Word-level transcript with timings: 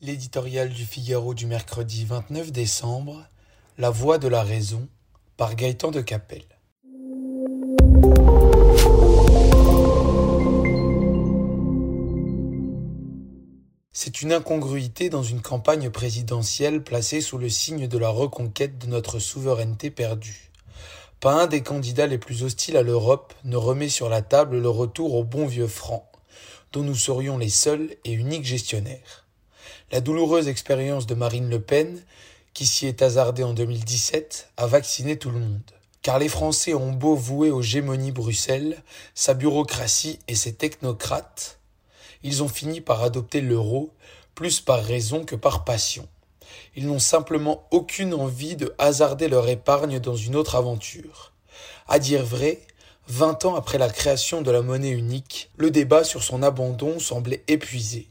L'éditorial 0.00 0.68
du 0.68 0.84
Figaro 0.84 1.34
du 1.34 1.46
mercredi 1.46 2.04
29 2.04 2.52
décembre, 2.52 3.26
La 3.78 3.90
voix 3.90 4.18
de 4.18 4.28
la 4.28 4.44
raison, 4.44 4.86
par 5.36 5.56
Gaëtan 5.56 5.90
de 5.90 6.00
Capelle. 6.00 6.44
C'est 13.90 14.22
une 14.22 14.32
incongruité 14.32 15.10
dans 15.10 15.24
une 15.24 15.42
campagne 15.42 15.90
présidentielle 15.90 16.84
placée 16.84 17.20
sous 17.20 17.38
le 17.38 17.48
signe 17.48 17.88
de 17.88 17.98
la 17.98 18.10
reconquête 18.10 18.78
de 18.78 18.86
notre 18.86 19.18
souveraineté 19.18 19.90
perdue. 19.90 20.52
Pas 21.18 21.42
un 21.42 21.48
des 21.48 21.64
candidats 21.64 22.06
les 22.06 22.18
plus 22.18 22.44
hostiles 22.44 22.76
à 22.76 22.82
l'Europe 22.82 23.34
ne 23.42 23.56
remet 23.56 23.88
sur 23.88 24.08
la 24.08 24.22
table 24.22 24.60
le 24.60 24.70
retour 24.70 25.16
au 25.16 25.24
bon 25.24 25.46
vieux 25.46 25.66
franc, 25.66 26.08
dont 26.72 26.84
nous 26.84 26.94
serions 26.94 27.36
les 27.36 27.48
seuls 27.48 27.96
et 28.04 28.12
uniques 28.12 28.44
gestionnaires 28.44 29.24
la 29.92 30.00
douloureuse 30.00 30.48
expérience 30.48 31.06
de 31.06 31.14
Marine 31.14 31.50
Le 31.50 31.60
Pen, 31.60 32.02
qui 32.54 32.66
s'y 32.66 32.86
est 32.86 33.02
hasardée 33.02 33.44
en 33.44 33.52
2017, 33.54 34.50
a 34.56 34.66
vacciné 34.66 35.16
tout 35.16 35.30
le 35.30 35.38
monde. 35.38 35.70
Car 36.02 36.18
les 36.18 36.28
Français 36.28 36.74
ont 36.74 36.92
beau 36.92 37.14
vouer 37.14 37.50
aux 37.50 37.62
gémonies 37.62 38.12
Bruxelles, 38.12 38.82
sa 39.14 39.34
bureaucratie 39.34 40.18
et 40.28 40.34
ses 40.34 40.54
technocrates, 40.54 41.58
ils 42.22 42.42
ont 42.42 42.48
fini 42.48 42.80
par 42.80 43.02
adopter 43.02 43.40
l'euro, 43.40 43.90
plus 44.34 44.60
par 44.60 44.82
raison 44.82 45.24
que 45.24 45.36
par 45.36 45.64
passion. 45.64 46.08
Ils 46.76 46.86
n'ont 46.86 46.98
simplement 46.98 47.66
aucune 47.70 48.14
envie 48.14 48.56
de 48.56 48.74
hasarder 48.78 49.28
leur 49.28 49.48
épargne 49.48 50.00
dans 50.00 50.16
une 50.16 50.36
autre 50.36 50.56
aventure. 50.56 51.32
À 51.86 51.98
dire 51.98 52.24
vrai, 52.24 52.60
vingt 53.06 53.44
ans 53.44 53.54
après 53.54 53.78
la 53.78 53.88
création 53.88 54.42
de 54.42 54.50
la 54.50 54.62
monnaie 54.62 54.90
unique, 54.90 55.50
le 55.56 55.70
débat 55.70 56.04
sur 56.04 56.22
son 56.22 56.42
abandon 56.42 56.98
semblait 56.98 57.44
épuisé. 57.46 58.08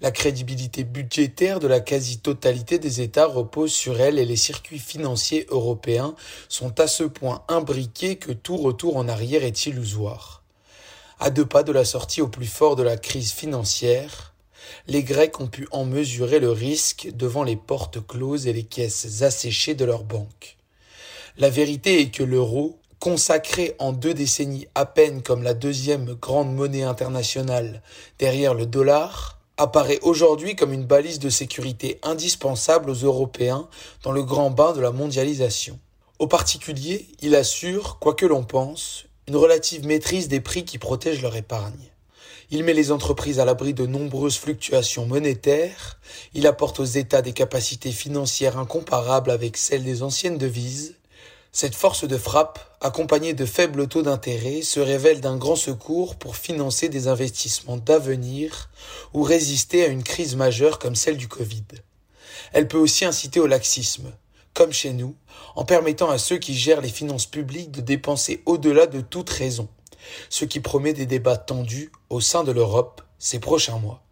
La 0.00 0.12
crédibilité 0.12 0.84
budgétaire 0.84 1.58
de 1.58 1.66
la 1.66 1.80
quasi-totalité 1.80 2.78
des 2.78 3.00
États 3.00 3.26
repose 3.26 3.72
sur 3.72 4.00
elle 4.00 4.20
et 4.20 4.24
les 4.24 4.36
circuits 4.36 4.78
financiers 4.78 5.46
européens 5.50 6.14
sont 6.48 6.78
à 6.78 6.86
ce 6.86 7.02
point 7.02 7.42
imbriqués 7.48 8.14
que 8.14 8.30
tout 8.30 8.56
retour 8.56 8.96
en 8.96 9.08
arrière 9.08 9.42
est 9.42 9.66
illusoire. 9.66 10.44
À 11.18 11.30
deux 11.30 11.46
pas 11.46 11.64
de 11.64 11.72
la 11.72 11.84
sortie 11.84 12.22
au 12.22 12.28
plus 12.28 12.46
fort 12.46 12.76
de 12.76 12.84
la 12.84 12.96
crise 12.96 13.32
financière, 13.32 14.34
les 14.86 15.02
Grecs 15.02 15.40
ont 15.40 15.48
pu 15.48 15.66
en 15.72 15.84
mesurer 15.84 16.38
le 16.38 16.52
risque 16.52 17.08
devant 17.14 17.42
les 17.42 17.56
portes 17.56 18.06
closes 18.06 18.46
et 18.46 18.52
les 18.52 18.62
caisses 18.62 19.22
asséchées 19.22 19.74
de 19.74 19.84
leurs 19.84 20.04
banques. 20.04 20.58
La 21.38 21.50
vérité 21.50 22.00
est 22.00 22.10
que 22.10 22.22
l'euro, 22.22 22.78
consacré 23.00 23.74
en 23.80 23.92
deux 23.92 24.14
décennies 24.14 24.68
à 24.76 24.86
peine 24.86 25.22
comme 25.22 25.42
la 25.42 25.54
deuxième 25.54 26.14
grande 26.14 26.54
monnaie 26.54 26.82
internationale 26.84 27.82
derrière 28.18 28.54
le 28.54 28.66
dollar, 28.66 29.37
apparaît 29.58 29.98
aujourd'hui 30.02 30.56
comme 30.56 30.72
une 30.72 30.86
balise 30.86 31.18
de 31.18 31.28
sécurité 31.28 31.98
indispensable 32.02 32.90
aux 32.90 32.94
Européens 32.94 33.68
dans 34.02 34.12
le 34.12 34.22
grand 34.22 34.50
bain 34.50 34.72
de 34.72 34.80
la 34.80 34.92
mondialisation. 34.92 35.78
Au 36.18 36.26
particulier, 36.26 37.06
il 37.20 37.34
assure, 37.34 37.98
quoi 37.98 38.14
que 38.14 38.26
l'on 38.26 38.44
pense, 38.44 39.04
une 39.26 39.36
relative 39.36 39.84
maîtrise 39.84 40.28
des 40.28 40.40
prix 40.40 40.64
qui 40.64 40.78
protègent 40.78 41.22
leur 41.22 41.36
épargne. 41.36 41.90
Il 42.50 42.64
met 42.64 42.72
les 42.72 42.92
entreprises 42.92 43.40
à 43.40 43.44
l'abri 43.44 43.74
de 43.74 43.84
nombreuses 43.84 44.38
fluctuations 44.38 45.04
monétaires, 45.04 45.98
il 46.32 46.46
apporte 46.46 46.80
aux 46.80 46.84
États 46.84 47.20
des 47.20 47.34
capacités 47.34 47.92
financières 47.92 48.58
incomparables 48.58 49.30
avec 49.30 49.58
celles 49.58 49.84
des 49.84 50.02
anciennes 50.02 50.38
devises, 50.38 50.94
cette 51.52 51.74
force 51.74 52.06
de 52.06 52.18
frappe, 52.18 52.76
accompagnée 52.80 53.34
de 53.34 53.46
faibles 53.46 53.88
taux 53.88 54.02
d'intérêt, 54.02 54.62
se 54.62 54.80
révèle 54.80 55.20
d'un 55.20 55.36
grand 55.36 55.56
secours 55.56 56.16
pour 56.16 56.36
financer 56.36 56.88
des 56.88 57.08
investissements 57.08 57.76
d'avenir 57.76 58.70
ou 59.14 59.22
résister 59.22 59.84
à 59.84 59.88
une 59.88 60.02
crise 60.02 60.36
majeure 60.36 60.78
comme 60.78 60.94
celle 60.94 61.16
du 61.16 61.28
Covid. 61.28 61.64
Elle 62.52 62.68
peut 62.68 62.78
aussi 62.78 63.04
inciter 63.04 63.40
au 63.40 63.46
laxisme, 63.46 64.12
comme 64.54 64.72
chez 64.72 64.92
nous, 64.92 65.14
en 65.56 65.64
permettant 65.64 66.10
à 66.10 66.18
ceux 66.18 66.38
qui 66.38 66.54
gèrent 66.54 66.80
les 66.80 66.88
finances 66.88 67.26
publiques 67.26 67.72
de 67.72 67.80
dépenser 67.80 68.42
au-delà 68.46 68.86
de 68.86 69.00
toute 69.00 69.30
raison, 69.30 69.68
ce 70.30 70.44
qui 70.44 70.60
promet 70.60 70.92
des 70.92 71.06
débats 71.06 71.36
tendus 71.36 71.90
au 72.10 72.20
sein 72.20 72.44
de 72.44 72.52
l'Europe 72.52 73.02
ces 73.18 73.40
prochains 73.40 73.78
mois. 73.78 74.07